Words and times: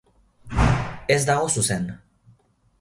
Ez 1.17 1.19
dago 1.29 1.53
zuzen. 1.57 1.87